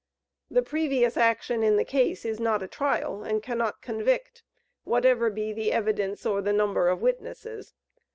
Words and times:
The 0.49 0.63
previous 0.63 1.15
action 1.15 1.61
in 1.61 1.77
the 1.77 1.85
case 1.85 2.25
is 2.25 2.39
not 2.39 2.63
a 2.63 2.67
trial, 2.67 3.21
and 3.23 3.43
cannot 3.43 3.83
convict, 3.83 4.41
whatever 4.83 5.29
be 5.29 5.53
the 5.53 5.71
evidence 5.71 6.25
or 6.25 6.41
the 6.41 6.51
number 6.53 6.89
of 6.89 7.03
witnesses. 7.03 7.75